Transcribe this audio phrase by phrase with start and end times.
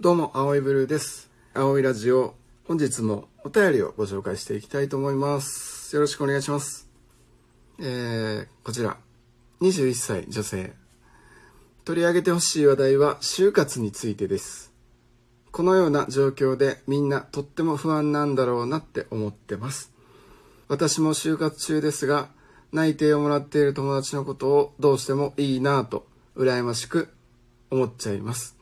[0.00, 1.28] どうも、青いブルーです。
[1.54, 2.36] 青いラジオ、
[2.68, 5.92] 本日もお便りをご紹介していきたいと思います。
[5.96, 6.88] よろしくお願いします。
[7.80, 8.96] えー、こちら、
[9.60, 10.72] 21歳女性。
[11.84, 14.72] 取り上げてほしい話題は就活についてです。
[15.50, 19.92] このような状況でみんなとっても不安なんだろうなって思ってます。
[20.68, 22.28] 私も就活中ですが、
[22.70, 26.06] 内定をもらっている友達のことをどうしてもいいなぁと
[26.36, 27.08] 羨ましく
[27.72, 28.56] 思っちゃいます。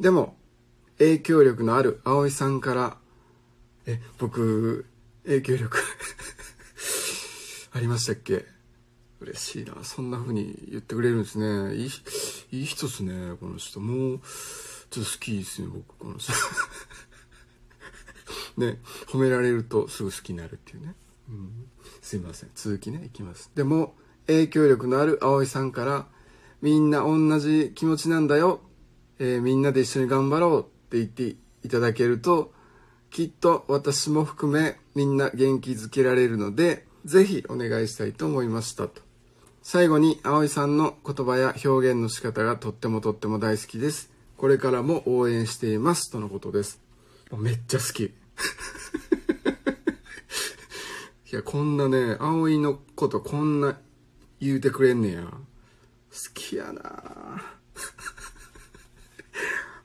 [0.00, 0.34] でも、
[0.98, 2.96] 影響力のある葵さんから、
[3.86, 4.84] え、僕、
[5.24, 5.78] 影響力
[7.72, 8.44] ありましたっけ？
[9.20, 9.74] 嬉しいな。
[9.82, 11.74] そんな風に言ってくれるんですね。
[11.74, 11.90] いい、
[12.52, 13.80] いい人っすね、この人。
[13.80, 14.20] もう、
[14.90, 16.32] ちょっと好きですね、僕、この人。
[18.56, 20.94] ね、褒められるとすぐ好きになるっていうね。
[21.28, 21.70] うん、
[22.00, 22.50] すいません。
[22.54, 23.50] 続きね、いきます。
[23.54, 26.08] でも、影響力のある葵さんから、
[26.60, 28.60] みんな同じ気持ちなんだよ。
[29.18, 32.52] えーみんなで一緒に頑張ろうって言っていただけると、
[33.10, 39.02] きっと私も含めみんな元気づけられるので、ぜひお願いしたいと思いましたと。
[39.62, 44.10] 最後に、葵さんの言葉や表現の仕方がとってもとっても大好きです。
[44.38, 46.10] これからも応援しています。
[46.10, 46.80] とのことです。
[47.36, 48.04] めっちゃ好き。
[51.30, 53.78] いや、こんなね、葵のことこんな
[54.40, 55.22] 言うてくれんねや。
[55.22, 55.38] 好
[56.32, 57.57] きやな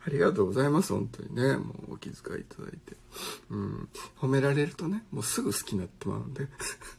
[0.05, 1.55] ありがとうございます、本当にね。
[1.57, 2.97] もうお気遣いいただいて。
[3.49, 3.89] うん。
[4.19, 6.47] 褒められるとね、もうすぐ好きになってまうんで。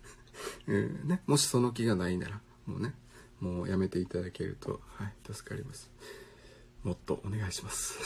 [0.67, 1.23] うん、ね。
[1.27, 2.95] もしその気がないなら、もうね、
[3.41, 5.91] もうやめていただけると、はい、助かります。
[6.83, 7.99] もっとお願いします。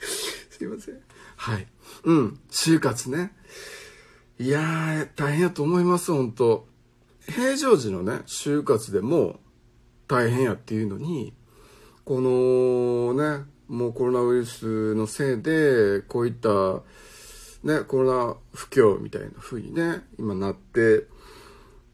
[0.50, 1.00] すいません。
[1.36, 1.66] はい。
[2.04, 2.40] うん。
[2.50, 3.34] 就活ね。
[4.38, 6.68] いやー、大変やと思います、本当
[7.26, 9.40] 平常時のね、就活でも
[10.08, 11.32] 大変やっていうのに、
[12.10, 16.82] このね、もうコロナウイルスのせいで、こういった、
[17.62, 21.06] ね、コロナ不況みたいな風にね、今なって、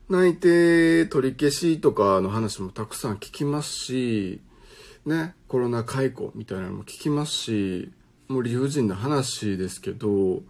[0.08, 4.40] 内定取り消しとかの話もたくさん聞きますし、
[5.04, 7.92] ね、コロナ解雇みたいなのも聞きますし、
[8.28, 10.44] もう理不尽な話ですけど、も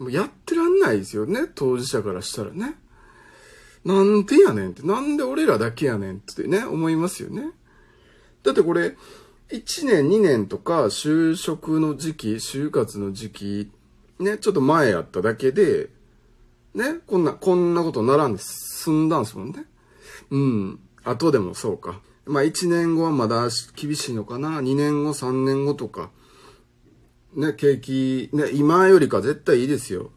[0.00, 2.76] うやってらんないですよね、当事者からしたらね。
[3.84, 7.50] なんでやねんって、なんで俺らだけやねんってね、思いますよね。
[8.42, 8.96] だってこれ、
[9.50, 13.72] 1年2年とか就職の時期、就活の時期、
[14.18, 15.90] ね、ちょっと前やっただけで、
[16.74, 19.64] ね、こんな、こんなことならんで済んだんすもんね。
[20.30, 20.80] うん。
[21.04, 22.00] 後でもそうか。
[22.26, 24.60] まあ1年後はまだ厳しいのかな。
[24.60, 26.10] 2年後、3年後とか。
[27.34, 30.10] ね、景気、ね、今よりか絶対いいですよ。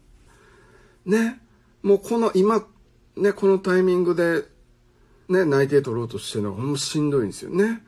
[1.06, 1.40] ね、
[1.82, 2.66] もうこの今、
[3.16, 4.44] ね、このタイミングで、
[5.28, 7.82] ね、内定取ろうとしてるのがほんましんどいんですよね。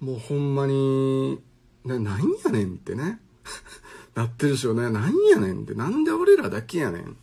[0.00, 1.40] もうほんまに、
[1.84, 3.20] ね、なんやねんってね。
[4.14, 4.90] なってるでしょうね。
[4.90, 5.74] なんやねんって。
[5.74, 7.16] なんで俺らだけやねん。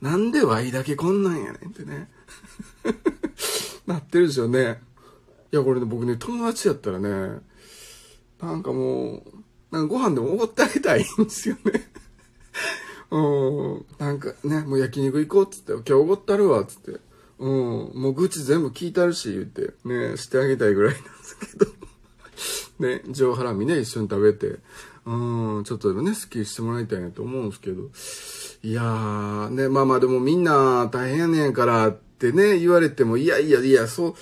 [0.00, 2.10] なんでワイだけこんなんやねんってね。
[3.86, 4.82] なってるでしょうね。
[5.50, 7.40] いや、これね、僕ね、友達やったらね、
[8.40, 9.22] なんかもう、
[9.70, 11.90] なんかご飯でもおごってあげたいんですよね。
[13.10, 13.18] う
[13.78, 13.86] ん。
[13.98, 17.00] なんかね、もう焼肉行こうっつって、今日おごったるわっつって。
[17.38, 17.50] うん。
[17.94, 21.77] もう愚痴全部聞いたるし、言って、ね、してあげたいぐらいなんですけど。
[22.78, 24.58] ね、上ハラミね、一緒に食べて、
[25.06, 27.90] うん、ちょっとでもね、スッキリしてもらいたいなと思うんですけど。
[28.62, 34.14] いやー、ね、まあまあでもみんな大変やねんからってね、言われても、いやいやいや、そう、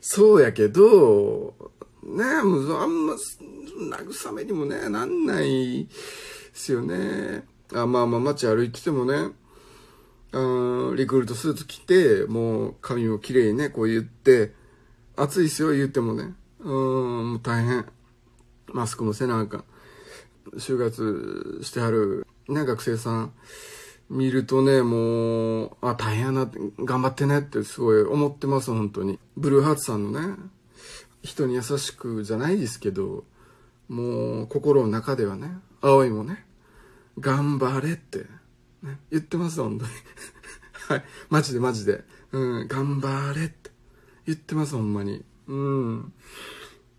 [0.00, 1.54] そうやけど、
[2.02, 5.90] ね、もうあんま、慰めにもね、なんないで
[6.52, 7.44] すよね。
[7.72, 9.30] あまあまあ街歩いててもね、
[10.32, 14.52] うんリクルートスーツ着て、もう髪も綺麗にね、こう言って、
[15.16, 16.34] 暑いっすよ、言ってもね。
[16.64, 17.86] うん、大変。
[18.72, 19.64] マスクもせなあかん。
[20.56, 23.32] 就活してはる、ね、学生さん
[24.10, 29.18] 見るとね、もう、あ、大変やな、頑張ってねってすごい思ってます、本当に。
[29.36, 30.36] ブルーハーツさんのね、
[31.22, 33.24] 人に優しくじゃないですけど、
[33.88, 35.50] もう心の中ではね、
[35.80, 36.44] 葵もね、
[37.18, 38.26] 頑張れって、
[38.82, 39.90] ね、言ってます、本当に。
[40.88, 41.04] はい。
[41.30, 42.04] マジでマジで。
[42.32, 43.70] うん、頑張れって
[44.26, 45.24] 言ってます、ほんまに。
[45.48, 46.12] うん。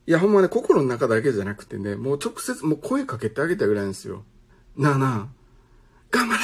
[0.08, 4.24] いや、ほんまね、心の中だけじゃなくてね、もう直接、もう声かけてあげたぐらいなんですよ。
[4.78, 5.28] なあなあ、
[6.12, 6.44] 頑張れ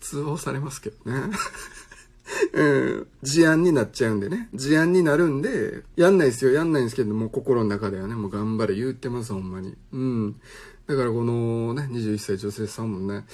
[0.00, 1.30] 通報されますけどね。
[2.52, 3.06] うん。
[3.22, 4.48] 事案になっちゃうんでね。
[4.54, 9.76] 事案になるんで、やんないですよ、やんないんですけど、もう心の中ではね、もう頑張れ言ってます、ほんまに。
[9.92, 10.40] うん。
[10.86, 13.24] だからこのね、21歳女性さんもね、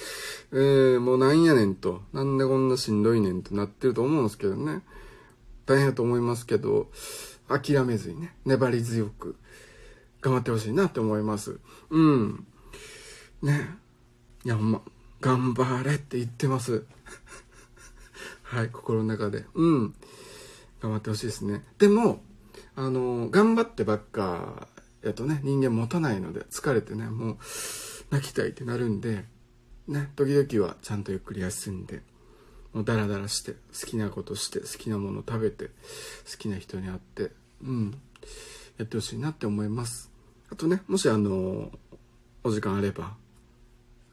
[0.51, 4.83] えー、もうなんやねんと、なんでこんなしんどいねんとなってると思うんですけどね。
[5.65, 6.91] 大変やと思いますけど、
[7.47, 9.35] 諦めずにね、粘り強く
[10.21, 11.59] 頑張ってほしいなって思います。
[11.89, 12.47] うん。
[13.41, 13.69] ね。
[14.45, 14.81] いや、ほんま、
[15.21, 16.85] 頑張れって言ってます。
[18.43, 19.45] はい、心の中で。
[19.53, 19.93] うん。
[20.81, 21.63] 頑張ってほしいですね。
[21.77, 22.23] でも、
[22.75, 24.67] あの、頑張ってばっか
[25.01, 27.37] やとね、人間持たないので、疲れてね、もう、
[28.09, 29.25] 泣きたいってなるんで、
[29.87, 32.01] ね、時々はちゃんとゆっくり休んで、
[32.83, 37.31] ダラダラして、好きなことして、好きなもの食べて、好きな人に会って、
[37.63, 37.99] うん、
[38.77, 40.11] やってほしいなって思います。
[40.51, 41.71] あとね、もしあの、
[42.43, 43.15] お時間あれば、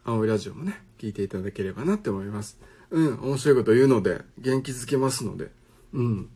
[0.04, 2.58] 青いラジオもね、聞いていただければなって思います。
[2.90, 5.50] うん、面白いこと言うので、元気づけますので、
[5.92, 6.30] うん。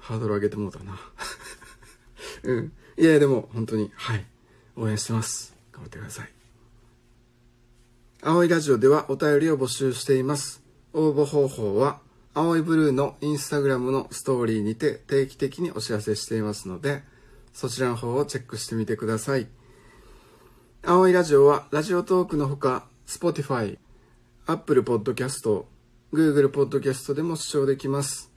[0.00, 0.98] ハードル上げてもうたな。
[2.44, 2.72] うん。
[2.96, 4.26] いや、でも、本当に、はい。
[4.76, 5.54] 応援してます。
[5.72, 6.41] 頑張ってください。
[8.24, 10.62] 青いラジオではお便りを募集しています。
[10.92, 11.98] 応募方法は、
[12.34, 17.02] 青いブルーのインスタグラムのストーリーにて定期的にお知らせしていますので、
[17.52, 19.48] そちらの方をチェックしてみてください。
[20.84, 23.76] 青いラジオは、ラジオトークのほか、Spotify、
[24.46, 25.64] Apple Podcast、
[26.12, 28.30] Google Podcast でも視聴できます。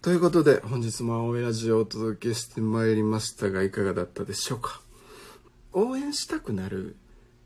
[0.00, 4.80] ということで、本日も青いラジオをお届けしてまいりましたが、いかがだったでしょうか？
[5.72, 6.94] 応援したくなる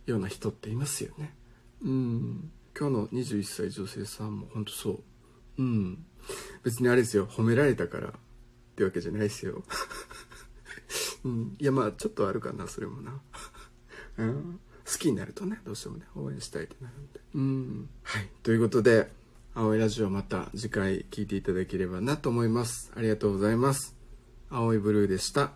[0.06, 1.34] ような人っていますよね。
[1.82, 2.50] うん。
[2.78, 5.02] 今日の21歳女性さんも本当そう。
[5.58, 6.04] うん。
[6.62, 8.12] 別にあれですよ、褒められたからっ
[8.76, 9.62] てわけじゃないですよ。
[11.24, 11.56] うん。
[11.58, 13.20] いや、まあ、ちょっとあるかな、それもな。
[14.18, 14.60] うん。
[14.84, 17.20] 好きになるとね、どうしてもね、応援したいってなるんで。
[17.34, 17.88] うん。
[18.02, 18.30] はい。
[18.42, 19.10] ということで、
[19.54, 22.92] 青いラジオまた次回聞いていただければなと思います。
[22.96, 23.94] ありがとうございます。
[24.50, 25.52] 青いブルーでした。